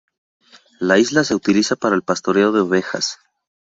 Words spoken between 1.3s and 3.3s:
utiliza para el pastoreo de ovejas.